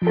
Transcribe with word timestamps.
Bonjour 0.00 0.10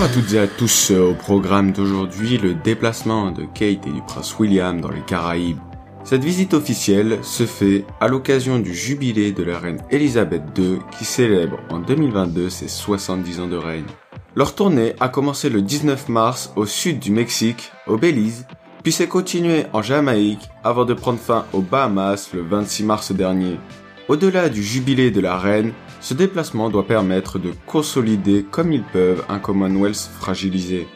à 0.00 0.08
toutes 0.14 0.32
et 0.32 0.38
à 0.38 0.46
tous, 0.46 0.92
euh, 0.92 1.10
au 1.10 1.14
programme 1.14 1.72
d'aujourd'hui, 1.72 2.38
le 2.38 2.54
déplacement 2.54 3.32
de 3.32 3.42
Kate 3.42 3.88
et 3.88 3.90
du 3.90 4.02
prince 4.06 4.38
William 4.38 4.80
dans 4.80 4.90
les 4.90 5.00
Caraïbes. 5.00 5.58
Cette 6.04 6.24
visite 6.24 6.52
officielle 6.52 7.20
se 7.22 7.46
fait 7.46 7.84
à 8.00 8.08
l'occasion 8.08 8.58
du 8.58 8.74
jubilé 8.74 9.30
de 9.30 9.44
la 9.44 9.58
reine 9.58 9.82
Elisabeth 9.90 10.42
II 10.58 10.78
qui 10.98 11.04
célèbre 11.04 11.58
en 11.70 11.78
2022 11.78 12.50
ses 12.50 12.66
70 12.66 13.40
ans 13.40 13.46
de 13.46 13.56
règne. 13.56 13.86
Leur 14.34 14.54
tournée 14.54 14.94
a 14.98 15.08
commencé 15.08 15.48
le 15.48 15.62
19 15.62 16.08
mars 16.08 16.52
au 16.56 16.66
sud 16.66 16.98
du 16.98 17.12
Mexique, 17.12 17.70
au 17.86 17.98
Belize, 17.98 18.46
puis 18.82 18.90
s'est 18.90 19.06
continuée 19.06 19.66
en 19.72 19.80
Jamaïque 19.80 20.50
avant 20.64 20.84
de 20.84 20.92
prendre 20.92 21.20
fin 21.20 21.46
aux 21.52 21.60
Bahamas 21.60 22.30
le 22.34 22.42
26 22.42 22.82
mars 22.82 23.12
dernier. 23.12 23.58
Au-delà 24.08 24.48
du 24.48 24.62
jubilé 24.62 25.12
de 25.12 25.20
la 25.20 25.38
reine, 25.38 25.72
ce 26.00 26.14
déplacement 26.14 26.68
doit 26.68 26.86
permettre 26.86 27.38
de 27.38 27.52
consolider 27.66 28.44
comme 28.50 28.72
ils 28.72 28.82
peuvent 28.82 29.24
un 29.28 29.38
Commonwealth 29.38 30.10
fragilisé. 30.18 30.88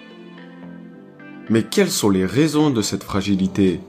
Mais 1.49 1.63
quelles 1.63 1.93
sont 1.93 2.11
les 2.11 2.27
raisons 2.27 2.71
de 2.71 2.83
cette 2.83 3.05
fragilité? 3.05 3.81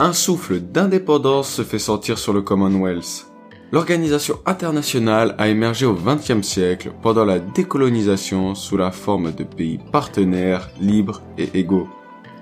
Un 0.00 0.12
souffle 0.12 0.58
d'indépendance 0.58 1.48
se 1.48 1.62
fait 1.62 1.78
sentir 1.78 2.18
sur 2.18 2.32
le 2.32 2.42
Commonwealth. 2.42 3.26
L'organisation 3.70 4.40
internationale 4.44 5.36
a 5.38 5.46
émergé 5.46 5.86
au 5.86 5.94
XXe 5.94 6.42
siècle 6.42 6.92
pendant 7.00 7.24
la 7.24 7.38
décolonisation 7.38 8.56
sous 8.56 8.76
la 8.76 8.90
forme 8.90 9.30
de 9.32 9.44
pays 9.44 9.78
partenaires, 9.92 10.68
libres 10.80 11.22
et 11.38 11.48
égaux. 11.54 11.86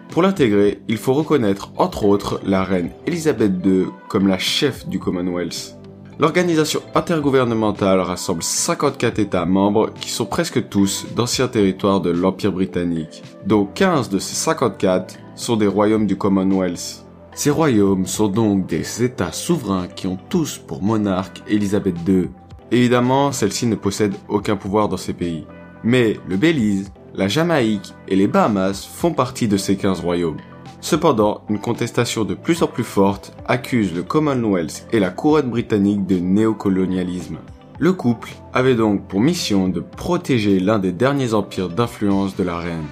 Pour 0.08 0.22
l'intégrer, 0.22 0.80
il 0.88 0.96
faut 0.96 1.12
reconnaître 1.12 1.72
entre 1.76 2.04
autres 2.04 2.40
la 2.42 2.64
reine 2.64 2.90
Elisabeth 3.06 3.52
II 3.62 3.88
comme 4.08 4.28
la 4.28 4.38
chef 4.38 4.88
du 4.88 4.98
Commonwealth. 4.98 5.76
L'organisation 6.18 6.80
intergouvernementale 6.94 8.00
rassemble 8.00 8.42
54 8.42 9.18
États 9.18 9.44
membres 9.44 9.92
qui 10.00 10.10
sont 10.10 10.26
presque 10.26 10.70
tous 10.70 11.04
d'anciens 11.14 11.48
territoires 11.48 12.00
de 12.00 12.10
l'Empire 12.10 12.52
britannique, 12.52 13.22
dont 13.46 13.66
15 13.66 14.08
de 14.08 14.18
ces 14.18 14.36
54 14.36 15.16
sont 15.34 15.56
des 15.56 15.66
royaumes 15.66 16.06
du 16.06 16.16
Commonwealth. 16.16 17.04
Ces 17.34 17.50
royaumes 17.50 18.06
sont 18.06 18.28
donc 18.28 18.66
des 18.66 19.02
États 19.02 19.32
souverains 19.32 19.88
qui 19.88 20.06
ont 20.06 20.18
tous 20.28 20.58
pour 20.58 20.82
monarque 20.82 21.42
Elisabeth 21.48 21.96
II. 22.06 22.28
Évidemment, 22.70 23.32
celle-ci 23.32 23.66
ne 23.66 23.74
possède 23.74 24.14
aucun 24.28 24.56
pouvoir 24.56 24.88
dans 24.88 24.98
ces 24.98 25.14
pays. 25.14 25.46
Mais 25.82 26.18
le 26.28 26.36
Belize, 26.36 26.92
la 27.14 27.28
Jamaïque 27.28 27.94
et 28.06 28.16
les 28.16 28.26
Bahamas 28.26 28.86
font 28.86 29.12
partie 29.12 29.48
de 29.48 29.56
ces 29.56 29.76
15 29.76 30.00
royaumes. 30.00 30.40
Cependant, 30.82 31.42
une 31.48 31.58
contestation 31.58 32.24
de 32.24 32.34
plus 32.34 32.62
en 32.62 32.66
plus 32.66 32.84
forte 32.84 33.34
accuse 33.46 33.94
le 33.94 34.02
Commonwealth 34.02 34.86
et 34.92 35.00
la 35.00 35.10
couronne 35.10 35.48
britannique 35.48 36.06
de 36.06 36.18
néocolonialisme. 36.18 37.38
Le 37.78 37.92
couple 37.94 38.30
avait 38.52 38.74
donc 38.74 39.08
pour 39.08 39.20
mission 39.20 39.68
de 39.68 39.80
protéger 39.80 40.60
l'un 40.60 40.78
des 40.78 40.92
derniers 40.92 41.32
empires 41.32 41.70
d'influence 41.70 42.36
de 42.36 42.42
la 42.42 42.58
reine. 42.58 42.86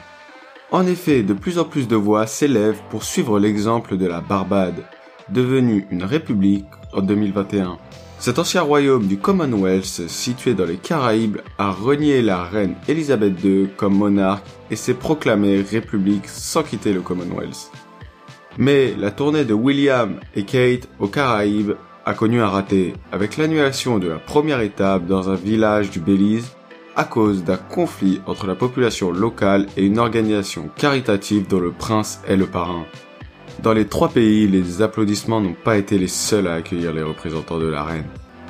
En 0.72 0.86
effet, 0.86 1.24
de 1.24 1.34
plus 1.34 1.58
en 1.58 1.64
plus 1.64 1.88
de 1.88 1.96
voix 1.96 2.28
s'élèvent 2.28 2.80
pour 2.90 3.02
suivre 3.02 3.40
l'exemple 3.40 3.96
de 3.96 4.06
la 4.06 4.20
Barbade, 4.20 4.84
devenue 5.28 5.84
une 5.90 6.04
république 6.04 6.66
en 6.92 7.00
2021. 7.02 7.76
Cet 8.20 8.38
ancien 8.38 8.62
royaume 8.62 9.08
du 9.08 9.18
Commonwealth, 9.18 10.06
situé 10.06 10.54
dans 10.54 10.66
les 10.66 10.76
Caraïbes, 10.76 11.38
a 11.58 11.72
renié 11.72 12.22
la 12.22 12.44
reine 12.44 12.76
Elisabeth 12.86 13.42
II 13.42 13.70
comme 13.76 13.96
monarque 13.96 14.46
et 14.70 14.76
s'est 14.76 14.94
proclamé 14.94 15.60
république 15.60 16.28
sans 16.28 16.62
quitter 16.62 16.92
le 16.92 17.00
Commonwealth. 17.00 17.72
Mais 18.56 18.94
la 18.96 19.10
tournée 19.10 19.44
de 19.44 19.54
William 19.54 20.20
et 20.36 20.44
Kate 20.44 20.88
aux 21.00 21.08
Caraïbes 21.08 21.72
a 22.04 22.14
connu 22.14 22.40
un 22.40 22.48
raté, 22.48 22.94
avec 23.10 23.38
l'annulation 23.38 23.98
de 23.98 24.06
la 24.06 24.18
première 24.18 24.60
étape 24.60 25.06
dans 25.06 25.30
un 25.30 25.34
village 25.34 25.90
du 25.90 25.98
Belize 25.98 26.52
à 26.96 27.04
cause 27.04 27.44
d'un 27.44 27.56
conflit 27.56 28.20
entre 28.26 28.46
la 28.46 28.54
population 28.54 29.10
locale 29.10 29.66
et 29.76 29.84
une 29.84 29.98
organisation 29.98 30.68
caritative 30.76 31.46
dont 31.48 31.60
le 31.60 31.72
prince 31.72 32.20
est 32.26 32.36
le 32.36 32.46
parrain. 32.46 32.84
Dans 33.62 33.72
les 33.72 33.86
trois 33.86 34.08
pays, 34.08 34.48
les 34.48 34.82
applaudissements 34.82 35.40
n'ont 35.40 35.56
pas 35.64 35.76
été 35.76 35.98
les 35.98 36.08
seuls 36.08 36.46
à 36.46 36.54
accueillir 36.54 36.92
les 36.92 37.02
représentants 37.02 37.58
de 37.58 37.66
la 37.66 37.84
reine. 37.84 38.06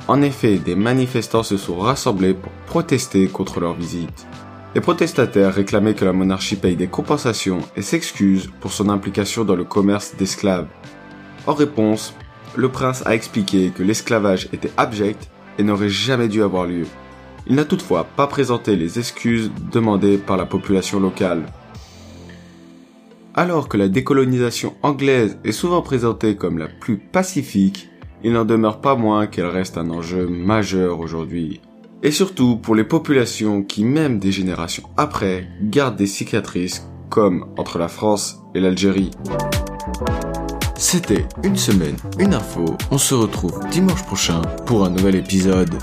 En 0.07 0.21
effet, 0.21 0.57
des 0.57 0.75
manifestants 0.75 1.43
se 1.43 1.57
sont 1.57 1.77
rassemblés 1.77 2.33
pour 2.33 2.51
protester 2.65 3.27
contre 3.27 3.59
leur 3.59 3.73
visite. 3.73 4.25
Les 4.73 4.81
protestataires 4.81 5.53
réclamaient 5.53 5.95
que 5.95 6.05
la 6.05 6.13
monarchie 6.13 6.55
paye 6.55 6.77
des 6.77 6.87
compensations 6.87 7.59
et 7.75 7.81
s'excuse 7.81 8.49
pour 8.61 8.71
son 8.71 8.89
implication 8.89 9.43
dans 9.43 9.55
le 9.55 9.65
commerce 9.65 10.15
d'esclaves. 10.15 10.67
En 11.45 11.53
réponse, 11.53 12.13
le 12.55 12.69
prince 12.69 13.03
a 13.05 13.13
expliqué 13.13 13.71
que 13.75 13.83
l'esclavage 13.83 14.47
était 14.53 14.71
abject 14.77 15.29
et 15.57 15.63
n'aurait 15.63 15.89
jamais 15.89 16.29
dû 16.29 16.41
avoir 16.41 16.65
lieu. 16.65 16.85
Il 17.47 17.55
n'a 17.55 17.65
toutefois 17.65 18.03
pas 18.03 18.27
présenté 18.27 18.75
les 18.75 18.99
excuses 18.99 19.51
demandées 19.71 20.17
par 20.17 20.37
la 20.37 20.45
population 20.45 20.99
locale. 20.99 21.43
Alors 23.33 23.69
que 23.69 23.77
la 23.77 23.87
décolonisation 23.87 24.75
anglaise 24.83 25.37
est 25.43 25.51
souvent 25.51 25.81
présentée 25.81 26.35
comme 26.35 26.57
la 26.57 26.67
plus 26.67 26.97
pacifique, 26.97 27.89
il 28.23 28.33
n'en 28.33 28.45
demeure 28.45 28.81
pas 28.81 28.95
moins 28.95 29.25
qu'elle 29.25 29.47
reste 29.47 29.77
un 29.77 29.89
enjeu 29.89 30.27
majeur 30.27 30.99
aujourd'hui. 30.99 31.61
Et 32.03 32.11
surtout 32.11 32.57
pour 32.57 32.75
les 32.75 32.83
populations 32.83 33.63
qui, 33.63 33.83
même 33.83 34.19
des 34.19 34.31
générations 34.31 34.89
après, 34.97 35.47
gardent 35.61 35.95
des 35.95 36.07
cicatrices 36.07 36.87
comme 37.09 37.47
entre 37.57 37.77
la 37.77 37.87
France 37.87 38.39
et 38.55 38.59
l'Algérie. 38.59 39.11
C'était 40.75 41.25
une 41.43 41.57
semaine, 41.57 41.95
une 42.17 42.33
info. 42.33 42.65
On 42.89 42.97
se 42.97 43.13
retrouve 43.13 43.59
dimanche 43.69 44.03
prochain 44.03 44.41
pour 44.65 44.83
un 44.83 44.89
nouvel 44.89 45.15
épisode. 45.15 45.77